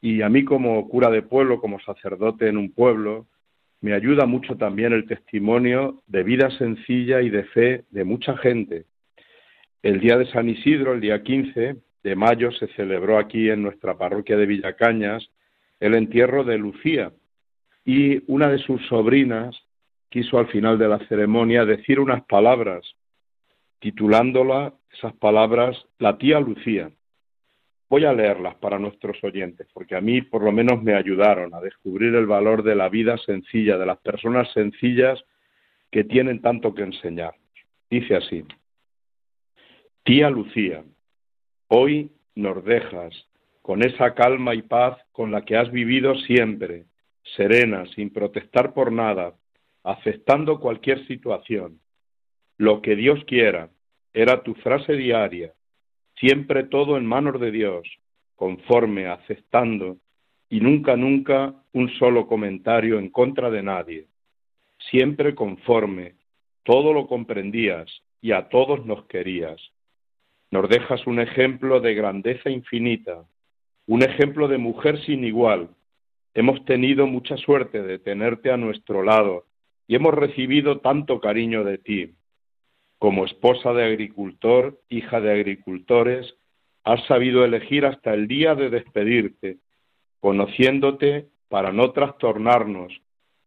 y 0.01 0.23
a 0.23 0.29
mí 0.29 0.45
como 0.45 0.89
cura 0.89 1.11
de 1.11 1.23
pueblo, 1.23 1.61
como 1.61 1.81
sacerdote 1.81 2.47
en 2.47 2.57
un 2.57 2.71
pueblo, 2.71 3.27
me 3.81 3.95
ayuda 3.95 4.27
mucho 4.27 4.57
también 4.57 4.93
el 4.93 5.09
testimonio 5.09 6.05
de 6.07 6.23
vida 6.23 6.53
sencilla 6.57 7.21
y 7.21 7.31
de 7.31 7.43
fe 7.47 7.85
de 7.91 8.05
mucha 8.05 8.37
gente. 8.37 8.85
El 9.83 9.99
día 9.99 10.17
de 10.17 10.27
San 10.27 10.49
Isidro, 10.49 10.93
el 10.93 11.01
día 11.01 11.25
15 11.25 11.79
de 12.05 12.15
mayo, 12.15 12.53
se 12.53 12.69
celebró 12.75 13.19
aquí 13.19 13.51
en 13.51 13.61
nuestra 13.61 13.99
parroquia 13.99 14.37
de 14.37 14.47
Villacañas 14.47 15.29
el 15.81 15.97
entierro 15.97 16.45
de 16.45 16.59
Lucía 16.59 17.11
y 17.85 18.23
una 18.33 18.49
de 18.49 18.59
sus 18.59 18.87
sobrinas 18.87 19.61
quiso 20.09 20.39
al 20.39 20.49
final 20.49 20.79
de 20.79 20.89
la 20.89 20.99
ceremonia 21.09 21.65
decir 21.65 22.01
unas 22.01 22.25
palabras, 22.25 22.85
titulándola 23.79 24.75
esas 24.93 25.15
palabras 25.15 25.77
La 25.99 26.19
tía 26.19 26.41
Lucía. 26.41 26.91
Voy 27.91 28.05
a 28.05 28.13
leerlas 28.13 28.55
para 28.57 28.79
nuestros 28.79 29.23
oyentes, 29.23 29.67
porque 29.73 29.97
a 29.97 30.01
mí 30.01 30.21
por 30.21 30.43
lo 30.43 30.53
menos 30.53 30.83
me 30.83 30.95
ayudaron 30.95 31.55
a 31.55 31.61
descubrir 31.61 32.15
el 32.15 32.27
valor 32.27 32.63
de 32.63 32.75
la 32.75 32.89
vida 32.89 33.17
sencilla, 33.19 33.79
de 33.79 33.87
las 33.87 33.99
personas 33.99 34.51
sencillas 34.53 35.23
que 35.91 36.05
tienen 36.05 36.43
tanto 36.43 36.75
que 36.75 36.83
enseñar. 36.83 37.35
Dice 37.91 38.17
así, 38.17 38.45
Tía 40.05 40.29
Lucía, 40.29 40.85
hoy 41.69 42.11
nos 42.35 42.63
dejas 42.65 43.15
con 43.63 43.83
esa 43.83 44.15
calma 44.15 44.55
y 44.55 44.63
paz 44.63 44.99
con 45.13 45.31
la 45.31 45.45
que 45.45 45.57
has 45.57 45.71
vivido 45.71 46.15
siempre, 46.21 46.85
serena, 47.37 47.85
sin 47.95 48.11
protestar 48.11 48.73
por 48.75 48.93
nada, 48.93 49.35
aceptando 49.89 50.61
cualquier 50.61 51.07
situación. 51.07 51.81
Lo 52.59 52.83
que 52.83 52.95
Dios 52.95 53.25
quiera, 53.27 53.71
era 54.13 54.43
tu 54.43 54.55
frase 54.57 54.93
diaria, 54.93 55.55
siempre 56.21 56.65
todo 56.65 56.99
en 56.99 57.07
manos 57.07 57.41
de 57.41 57.51
Dios, 57.51 57.89
conforme, 58.37 59.07
aceptando, 59.07 59.97
y 60.51 60.61
nunca, 60.61 60.95
nunca 60.95 61.55
un 61.73 61.89
solo 61.99 62.27
comentario 62.27 62.99
en 62.99 63.09
contra 63.09 63.51
de 63.51 63.63
nadie. 63.63 64.09
Siempre 64.91 65.35
conforme, 65.35 66.17
todo 66.65 66.93
lo 66.93 67.07
comprendías 67.07 67.89
y 68.21 68.33
a 68.33 68.51
todos 68.51 68.85
nos 68.85 69.07
querías. 69.07 69.59
Nos 70.51 70.69
dejas 70.69 71.07
un 71.07 71.19
ejemplo 71.19 71.81
de 71.81 71.95
grandeza 71.95 72.51
infinita, 72.51 73.25
un 73.87 74.03
ejemplo 74.03 74.49
de 74.49 74.59
mujer 74.59 75.03
sin 75.07 75.25
igual. 75.25 75.71
Hemos 76.35 76.63
tenido 76.67 77.07
mucha 77.07 77.39
suerte 77.39 77.83
de 77.83 77.99
tenerte 77.99 78.51
a 78.51 78.59
nuestro 78.59 79.03
lado 79.03 79.47
y 79.89 79.97
hemos 79.97 80.15
recibido 80.15 80.81
tanto 80.81 81.19
cariño 81.19 81.65
de 81.65 81.79
ti. 81.79 82.15
Como 82.99 83.25
esposa 83.25 83.73
de 83.73 83.85
agricultor, 83.85 84.79
hija 84.89 85.21
de 85.21 85.33
agricultores, 85.33 86.37
has 86.85 87.05
sabido 87.07 87.45
elegir 87.45 87.87
hasta 87.87 88.13
el 88.13 88.29
día 88.29 88.55
de 88.55 88.71
despedirte, 88.71 89.57
conociéndote 90.21 91.29
para 91.49 91.73
no 91.73 91.93
trastornarnos 91.93 92.93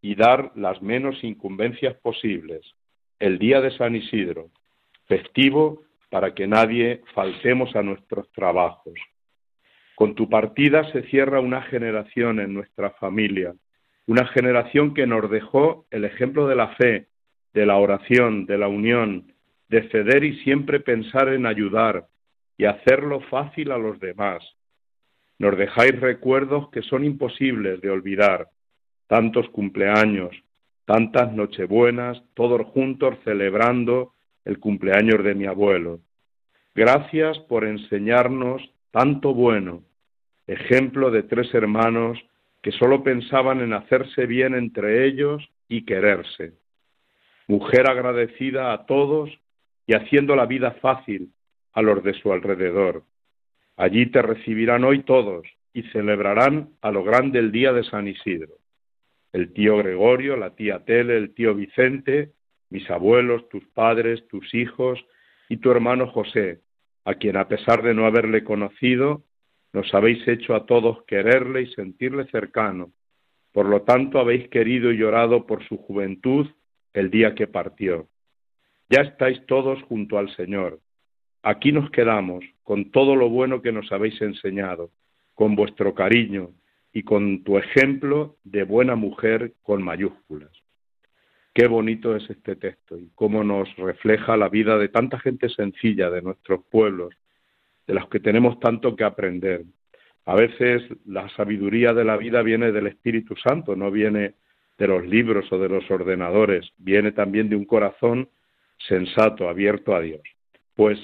y 0.01 0.15
dar 0.15 0.51
las 0.55 0.81
menos 0.81 1.23
incumbencias 1.23 1.95
posibles. 1.97 2.61
El 3.19 3.37
día 3.37 3.61
de 3.61 3.77
San 3.77 3.95
Isidro, 3.95 4.49
festivo 5.05 5.83
para 6.09 6.33
que 6.33 6.47
nadie 6.47 7.03
faltemos 7.13 7.75
a 7.75 7.83
nuestros 7.83 8.31
trabajos. 8.31 8.95
Con 9.95 10.15
tu 10.15 10.27
partida 10.27 10.91
se 10.91 11.03
cierra 11.03 11.39
una 11.39 11.61
generación 11.61 12.39
en 12.39 12.53
nuestra 12.53 12.89
familia, 12.91 13.53
una 14.11 14.27
generación 14.27 14.93
que 14.93 15.07
nos 15.07 15.31
dejó 15.31 15.85
el 15.89 16.03
ejemplo 16.03 16.45
de 16.45 16.55
la 16.57 16.75
fe, 16.75 17.07
de 17.53 17.65
la 17.65 17.77
oración, 17.77 18.45
de 18.45 18.57
la 18.57 18.67
unión, 18.67 19.31
de 19.69 19.87
ceder 19.87 20.25
y 20.25 20.37
siempre 20.43 20.81
pensar 20.81 21.29
en 21.29 21.45
ayudar 21.45 22.07
y 22.57 22.65
hacerlo 22.65 23.21
fácil 23.29 23.71
a 23.71 23.77
los 23.77 24.01
demás. 24.01 24.43
Nos 25.39 25.57
dejáis 25.57 25.97
recuerdos 25.97 26.69
que 26.71 26.81
son 26.81 27.05
imposibles 27.05 27.79
de 27.79 27.89
olvidar, 27.89 28.49
tantos 29.07 29.47
cumpleaños, 29.47 30.35
tantas 30.83 31.31
nochebuenas, 31.31 32.21
todos 32.33 32.67
juntos 32.67 33.15
celebrando 33.23 34.11
el 34.43 34.59
cumpleaños 34.59 35.23
de 35.23 35.35
mi 35.35 35.45
abuelo. 35.45 36.01
Gracias 36.75 37.39
por 37.47 37.63
enseñarnos 37.63 38.61
tanto 38.91 39.33
bueno, 39.33 39.83
ejemplo 40.47 41.11
de 41.11 41.23
tres 41.23 41.53
hermanos 41.53 42.19
que 42.61 42.71
solo 42.71 43.03
pensaban 43.03 43.61
en 43.61 43.73
hacerse 43.73 44.25
bien 44.25 44.53
entre 44.55 45.05
ellos 45.05 45.49
y 45.67 45.85
quererse. 45.85 46.53
Mujer 47.47 47.89
agradecida 47.89 48.71
a 48.71 48.85
todos 48.85 49.29
y 49.87 49.93
haciendo 49.93 50.35
la 50.35 50.45
vida 50.45 50.71
fácil 50.81 51.33
a 51.73 51.81
los 51.81 52.03
de 52.03 52.13
su 52.13 52.31
alrededor. 52.31 53.03
Allí 53.77 54.05
te 54.07 54.21
recibirán 54.21 54.83
hoy 54.83 55.03
todos 55.03 55.47
y 55.73 55.83
celebrarán 55.83 56.69
a 56.81 56.91
lo 56.91 57.03
grande 57.03 57.39
el 57.39 57.51
día 57.51 57.73
de 57.73 57.83
San 57.83 58.07
Isidro. 58.07 58.55
El 59.33 59.53
tío 59.53 59.77
Gregorio, 59.77 60.35
la 60.37 60.55
tía 60.55 60.83
Tele, 60.83 61.17
el 61.17 61.33
tío 61.33 61.55
Vicente, 61.55 62.31
mis 62.69 62.89
abuelos, 62.89 63.47
tus 63.49 63.65
padres, 63.69 64.27
tus 64.27 64.53
hijos 64.53 65.03
y 65.49 65.57
tu 65.57 65.71
hermano 65.71 66.07
José, 66.07 66.59
a 67.05 67.15
quien 67.15 67.37
a 67.37 67.47
pesar 67.47 67.81
de 67.81 67.93
no 67.93 68.05
haberle 68.05 68.43
conocido, 68.43 69.23
nos 69.73 69.93
habéis 69.93 70.27
hecho 70.27 70.55
a 70.55 70.65
todos 70.65 71.03
quererle 71.05 71.63
y 71.63 71.73
sentirle 71.73 72.25
cercano. 72.27 72.91
Por 73.51 73.67
lo 73.67 73.81
tanto, 73.81 74.19
habéis 74.19 74.49
querido 74.49 74.91
y 74.91 74.97
llorado 74.97 75.45
por 75.45 75.65
su 75.67 75.77
juventud 75.77 76.47
el 76.93 77.09
día 77.09 77.35
que 77.35 77.47
partió. 77.47 78.07
Ya 78.89 79.01
estáis 79.01 79.45
todos 79.45 79.81
junto 79.83 80.17
al 80.17 80.33
Señor. 80.35 80.79
Aquí 81.43 81.71
nos 81.71 81.89
quedamos 81.91 82.43
con 82.63 82.91
todo 82.91 83.15
lo 83.15 83.29
bueno 83.29 83.61
que 83.61 83.71
nos 83.71 83.91
habéis 83.91 84.21
enseñado, 84.21 84.91
con 85.33 85.55
vuestro 85.55 85.93
cariño 85.95 86.51
y 86.93 87.03
con 87.03 87.43
tu 87.43 87.57
ejemplo 87.57 88.35
de 88.43 88.63
buena 88.63 88.95
mujer 88.95 89.53
con 89.63 89.81
mayúsculas. 89.81 90.51
Qué 91.53 91.67
bonito 91.67 92.15
es 92.15 92.29
este 92.29 92.55
texto 92.55 92.97
y 92.97 93.09
cómo 93.15 93.43
nos 93.43 93.73
refleja 93.75 94.37
la 94.37 94.49
vida 94.49 94.77
de 94.77 94.89
tanta 94.89 95.19
gente 95.19 95.49
sencilla 95.49 96.09
de 96.09 96.21
nuestros 96.21 96.63
pueblos, 96.69 97.13
de 97.91 97.99
los 97.99 98.07
que 98.07 98.21
tenemos 98.21 98.57
tanto 98.61 98.95
que 98.95 99.03
aprender. 99.03 99.65
A 100.25 100.33
veces 100.33 100.81
la 101.05 101.27
sabiduría 101.35 101.93
de 101.93 102.05
la 102.05 102.15
vida 102.15 102.41
viene 102.41 102.71
del 102.71 102.87
Espíritu 102.87 103.35
Santo, 103.35 103.75
no 103.75 103.91
viene 103.91 104.35
de 104.77 104.87
los 104.87 105.05
libros 105.05 105.51
o 105.51 105.57
de 105.57 105.67
los 105.67 105.91
ordenadores, 105.91 106.71
viene 106.77 107.11
también 107.11 107.49
de 107.49 107.57
un 107.57 107.65
corazón 107.65 108.29
sensato, 108.87 109.49
abierto 109.49 109.93
a 109.93 109.99
Dios. 109.99 110.21
Pues 110.73 110.97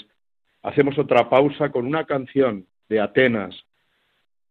hacemos 0.63 0.97
otra 0.97 1.30
pausa 1.30 1.73
con 1.73 1.86
una 1.86 2.06
canción 2.06 2.65
de 2.88 3.02
Atenas, 3.02 3.54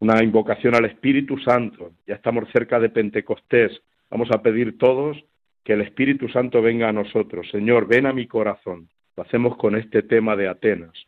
una 0.01 0.23
invocación 0.23 0.75
al 0.75 0.85
Espíritu 0.85 1.39
Santo. 1.39 1.93
Ya 2.07 2.17
estamos 2.17 2.51
cerca 2.53 2.79
de 2.79 2.91
Pentecostés. 2.91 3.81
Vamos 4.11 4.29
a 4.31 4.43
pedir 4.43 4.77
todos 4.77 5.17
que 5.65 5.73
el 5.73 5.81
Espíritu 5.81 6.29
Santo 6.29 6.61
venga 6.61 6.91
a 6.91 6.93
nosotros. 6.93 7.49
Señor, 7.51 7.89
ven 7.89 8.05
a 8.05 8.13
mi 8.13 8.27
corazón. 8.27 8.91
Lo 9.17 9.23
hacemos 9.23 9.57
con 9.57 9.75
este 9.75 10.03
tema 10.03 10.37
de 10.37 10.49
Atenas. 10.49 11.07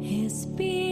His. 0.00 0.83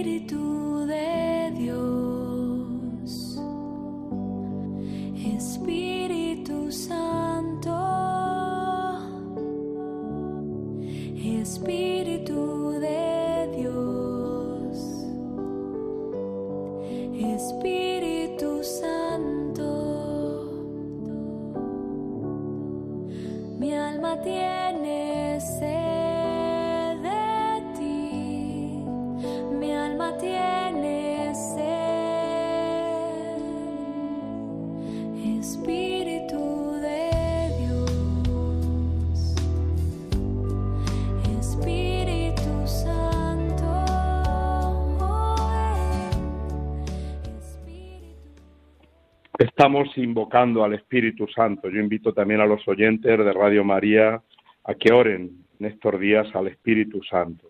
Estamos 49.62 49.96
invocando 49.96 50.64
al 50.64 50.74
Espíritu 50.74 51.28
Santo. 51.28 51.70
Yo 51.70 51.78
invito 51.78 52.12
también 52.12 52.40
a 52.40 52.46
los 52.46 52.66
oyentes 52.66 53.16
de 53.16 53.32
Radio 53.32 53.62
María 53.62 54.20
a 54.64 54.74
que 54.74 54.92
oren 54.92 55.44
en 55.60 55.66
estos 55.66 56.00
días 56.00 56.26
al 56.34 56.48
Espíritu 56.48 57.00
Santo. 57.04 57.46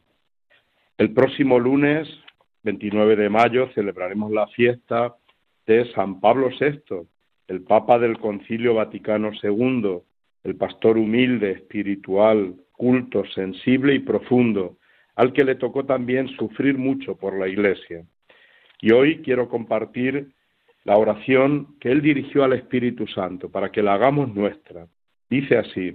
El 0.98 1.14
próximo 1.14 1.58
lunes, 1.58 2.06
29 2.64 3.16
de 3.16 3.30
mayo, 3.30 3.70
celebraremos 3.74 4.30
la 4.30 4.46
fiesta 4.48 5.14
de 5.66 5.90
San 5.94 6.20
Pablo 6.20 6.50
VI, 6.50 7.08
el 7.48 7.62
Papa 7.62 7.98
del 7.98 8.18
Concilio 8.18 8.74
Vaticano 8.74 9.30
II, 9.42 10.02
el 10.44 10.56
pastor 10.56 10.98
humilde, 10.98 11.52
espiritual, 11.52 12.56
culto, 12.72 13.24
sensible 13.34 13.94
y 13.94 14.00
profundo, 14.00 14.76
al 15.16 15.32
que 15.32 15.44
le 15.44 15.54
tocó 15.54 15.86
también 15.86 16.28
sufrir 16.36 16.76
mucho 16.76 17.16
por 17.16 17.38
la 17.38 17.48
Iglesia. 17.48 18.04
Y 18.82 18.92
hoy 18.92 19.22
quiero 19.22 19.48
compartir 19.48 20.28
la 20.84 20.96
oración 20.96 21.76
que 21.80 21.90
él 21.90 22.02
dirigió 22.02 22.44
al 22.44 22.54
Espíritu 22.54 23.06
Santo 23.06 23.50
para 23.50 23.70
que 23.70 23.82
la 23.82 23.94
hagamos 23.94 24.34
nuestra. 24.34 24.86
Dice 25.30 25.56
así, 25.56 25.92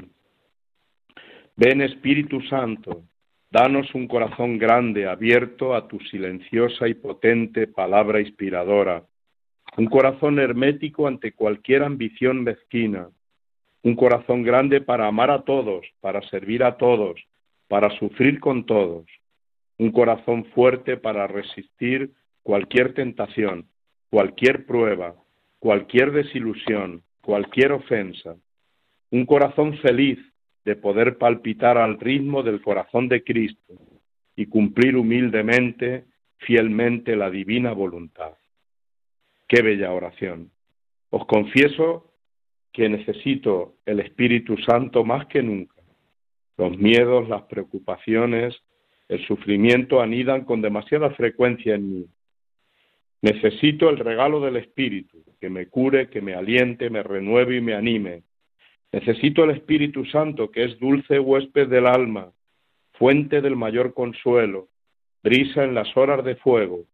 ven 1.55 1.81
Espíritu 1.81 2.41
Santo, 2.43 3.03
danos 3.51 3.93
un 3.93 4.07
corazón 4.07 4.57
grande, 4.57 5.07
abierto 5.07 5.75
a 5.75 5.87
tu 5.87 5.99
silenciosa 5.99 6.87
y 6.87 6.93
potente 6.93 7.67
palabra 7.67 8.21
inspiradora, 8.21 9.03
un 9.77 9.87
corazón 9.87 10.39
hermético 10.39 11.07
ante 11.07 11.33
cualquier 11.33 11.83
ambición 11.83 12.43
mezquina, 12.43 13.09
un 13.83 13.95
corazón 13.95 14.41
grande 14.43 14.81
para 14.81 15.07
amar 15.07 15.29
a 15.29 15.43
todos, 15.43 15.85
para 15.99 16.21
servir 16.29 16.63
a 16.63 16.77
todos, 16.77 17.21
para 17.67 17.89
sufrir 17.99 18.39
con 18.39 18.65
todos, 18.65 19.05
un 19.77 19.91
corazón 19.91 20.45
fuerte 20.45 20.97
para 20.97 21.27
resistir 21.27 22.11
cualquier 22.41 22.93
tentación 22.93 23.67
cualquier 24.09 24.65
prueba, 24.65 25.15
cualquier 25.59 26.11
desilusión, 26.11 27.03
cualquier 27.21 27.71
ofensa, 27.73 28.35
un 29.11 29.25
corazón 29.25 29.77
feliz 29.79 30.19
de 30.65 30.75
poder 30.75 31.17
palpitar 31.17 31.77
al 31.77 31.99
ritmo 31.99 32.43
del 32.43 32.61
corazón 32.61 33.07
de 33.07 33.23
Cristo 33.23 33.73
y 34.35 34.47
cumplir 34.47 34.95
humildemente, 34.95 36.05
fielmente 36.37 37.15
la 37.15 37.29
divina 37.29 37.73
voluntad. 37.73 38.33
Qué 39.47 39.61
bella 39.61 39.91
oración. 39.93 40.51
Os 41.09 41.25
confieso 41.25 42.11
que 42.73 42.89
necesito 42.89 43.75
el 43.85 43.99
Espíritu 44.01 44.57
Santo 44.57 45.03
más 45.03 45.25
que 45.27 45.41
nunca. 45.41 45.81
Los 46.57 46.77
miedos, 46.77 47.29
las 47.29 47.43
preocupaciones, 47.43 48.55
el 49.07 49.25
sufrimiento 49.25 50.01
anidan 50.01 50.43
con 50.43 50.61
demasiada 50.61 51.11
frecuencia 51.11 51.75
en 51.75 51.93
mí 51.93 52.05
Necesito 53.21 53.89
el 53.89 53.97
regalo 53.97 54.39
del 54.39 54.57
Espíritu, 54.57 55.23
que 55.39 55.49
me 55.49 55.67
cure, 55.67 56.09
que 56.09 56.21
me 56.21 56.35
aliente, 56.35 56.89
me 56.89 57.03
renueve 57.03 57.57
y 57.57 57.61
me 57.61 57.73
anime. 57.73 58.23
Necesito 58.91 59.43
el 59.43 59.51
Espíritu 59.51 60.05
Santo, 60.05 60.51
que 60.51 60.63
es 60.63 60.79
dulce 60.79 61.19
huésped 61.19 61.67
del 61.67 61.87
alma, 61.87 62.31
fuente 62.93 63.41
del 63.41 63.55
mayor 63.55 63.93
consuelo, 63.93 64.67
brisa 65.23 65.63
en 65.63 65.73
las 65.73 65.95
horas 65.97 66.23
de 66.23 66.35
fuego, 66.35 66.85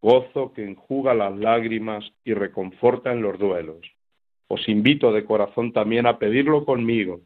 gozo 0.00 0.52
que 0.52 0.64
enjuga 0.64 1.14
las 1.14 1.36
lágrimas 1.36 2.04
y 2.24 2.34
reconforta 2.34 3.12
en 3.12 3.22
los 3.22 3.38
duelos. 3.38 3.80
Os 4.48 4.68
invito 4.68 5.12
de 5.12 5.24
corazón 5.24 5.72
también 5.72 6.06
a 6.06 6.18
pedirlo 6.18 6.64
conmigo. 6.64 7.20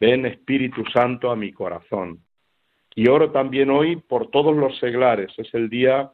Ven 0.00 0.26
Espíritu 0.26 0.84
Santo 0.92 1.30
a 1.30 1.36
mi 1.36 1.52
corazón. 1.52 2.20
Y 2.96 3.08
oro 3.08 3.30
también 3.30 3.70
hoy 3.70 3.96
por 3.96 4.30
todos 4.30 4.56
los 4.56 4.78
seglares. 4.78 5.32
Es 5.36 5.52
el 5.54 5.68
día 5.68 6.12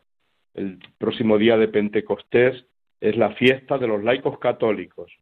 el 0.54 0.78
próximo 0.98 1.38
día 1.38 1.56
de 1.56 1.68
Pentecostés 1.68 2.64
es 3.00 3.16
la 3.16 3.30
fiesta 3.34 3.78
de 3.78 3.86
los 3.86 4.02
laicos 4.02 4.38
católicos, 4.38 5.12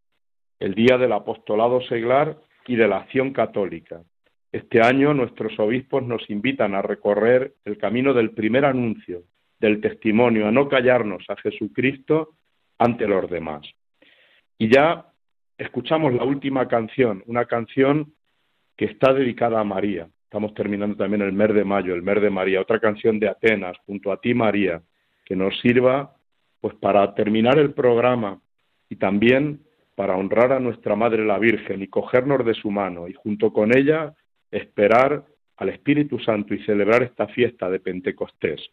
el 0.59 0.75
día 0.75 0.99
del 0.99 1.13
apostolado 1.13 1.81
seglar 1.83 2.39
y 2.67 2.77
de 2.77 2.89
la 2.89 2.99
acción 2.99 3.33
católica. 3.33 4.03
Este 4.51 4.81
año 4.81 5.15
nuestros 5.15 5.59
obispos 5.59 6.03
nos 6.03 6.29
invitan 6.31 6.75
a 6.75 6.83
recorrer 6.83 7.55
el 7.65 7.79
camino 7.79 8.15
del 8.15 8.31
primer 8.31 8.65
anuncio, 8.65 9.23
del 9.61 9.81
testimonio, 9.81 10.49
a 10.49 10.53
no 10.53 10.69
callarnos 10.69 11.25
a 11.29 11.37
Jesucristo 11.37 12.31
ante 12.79 13.07
los 13.07 13.29
demás. 13.31 13.63
Y 14.57 14.73
ya 14.73 15.07
escuchamos 15.59 16.15
la 16.15 16.25
última 16.25 16.67
canción, 16.67 17.23
una 17.27 17.45
canción 17.45 18.15
que 18.77 18.87
está 18.87 19.13
dedicada 19.13 19.61
a 19.61 19.65
María. 19.65 20.09
Estamos 20.25 20.55
terminando 20.55 20.97
también 20.97 21.23
el 21.23 21.33
mes 21.33 21.55
de 21.55 21.65
mayo, 21.65 21.95
el 21.95 22.03
mes 22.03 22.21
de 22.21 22.31
María, 22.31 22.61
otra 22.61 22.81
canción 22.81 23.19
de 23.19 23.29
Atenas, 23.29 23.77
junto 23.87 24.13
a 24.13 24.21
ti 24.21 24.35
María, 24.35 24.83
que 25.29 25.37
nos 25.37 25.61
sirva 25.61 26.17
pues 26.61 26.75
para 26.77 27.15
terminar 27.15 27.59
el 27.59 27.75
programa 27.75 28.41
y 28.89 28.97
también 28.97 29.61
para 29.95 30.17
honrar 30.17 30.53
a 30.53 30.59
nuestra 30.59 30.97
Madre 30.97 31.25
la 31.27 31.39
Virgen 31.39 31.83
y 31.83 31.89
cogernos 31.89 32.45
de 32.47 32.55
su 32.55 32.71
mano 32.71 33.07
y 33.09 33.13
junto 33.13 33.53
con 33.53 33.77
ella 33.77 34.15
esperar 34.51 35.27
al 35.59 35.69
Espíritu 35.69 36.19
Santo 36.19 36.55
y 36.55 36.65
celebrar 36.65 37.03
esta 37.03 37.27
fiesta 37.29 37.69
de 37.69 37.79
Pentecostés. 37.79 38.71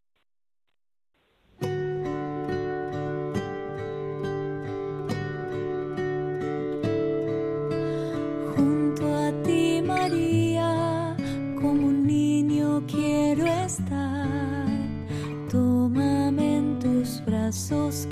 Tus 17.55 17.69
brazos, 17.69 18.07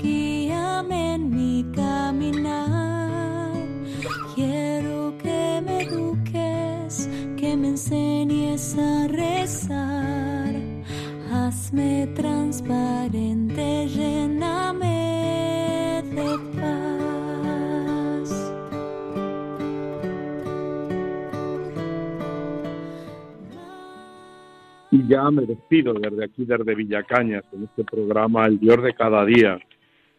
Ya 25.08 25.30
me 25.30 25.42
despido 25.42 25.92
desde 25.92 26.24
aquí, 26.24 26.44
desde 26.46 26.74
Villacañas, 26.74 27.44
en 27.52 27.64
este 27.64 27.84
programa 27.84 28.46
El 28.46 28.58
Dios 28.58 28.82
de 28.82 28.94
cada 28.94 29.24
día. 29.26 29.58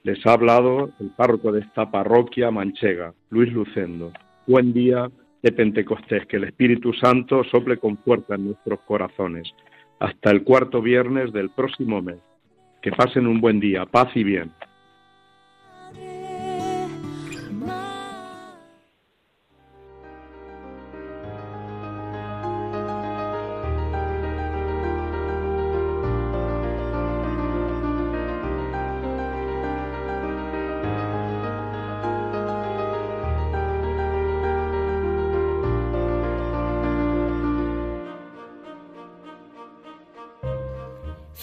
Les 0.04 0.24
ha 0.28 0.34
hablado 0.34 0.92
el 1.00 1.10
párroco 1.10 1.52
de 1.52 1.62
esta 1.62 1.90
parroquia 1.90 2.52
manchega, 2.52 3.14
Luis 3.32 3.52
Lucendo. 3.52 4.12
Buen 4.46 4.74
día 4.74 5.10
de 5.42 5.52
Pentecostés, 5.52 6.28
que 6.28 6.38
el 6.38 6.44
Espíritu 6.44 6.94
Santo 6.94 7.44
sople 7.46 7.78
con 7.78 7.98
fuerza 7.98 8.36
en 8.36 8.46
nuestros 8.46 8.80
corazones. 8.82 9.52
Hasta 10.00 10.30
el 10.30 10.44
cuarto 10.44 10.84
viernes 10.84 11.34
del 11.34 11.50
próximo 11.50 12.02
mes. 12.04 12.20
Que 12.84 12.92
pasen 12.92 13.26
un 13.26 13.42
buen 13.42 13.60
día, 13.60 13.88
paz 13.88 14.10
y 14.14 14.24
bien. 14.24 14.52